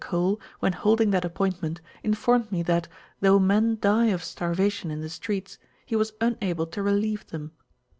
[0.03, 2.87] Cole, when holding that appointment, informed me that,
[3.19, 7.51] though men die of starvation in the streets, he was unable to relieve them.